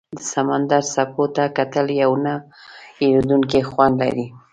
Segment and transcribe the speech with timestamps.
[0.17, 2.33] د سمندر څپو ته کتل یو نه
[2.99, 4.27] هېریدونکی خوند لري.